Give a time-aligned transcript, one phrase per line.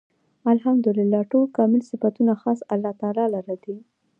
[0.53, 1.21] الحمد لله.
[1.31, 3.75] ټول کامل صفتونه خاص الله تعالی لره دی